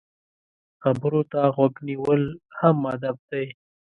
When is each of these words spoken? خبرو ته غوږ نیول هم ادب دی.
خبرو 0.81 1.21
ته 1.31 1.39
غوږ 1.55 1.73
نیول 1.87 2.21
هم 2.59 2.77
ادب 2.93 3.17
دی. 3.29 3.45